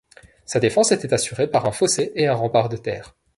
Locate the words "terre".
2.77-3.15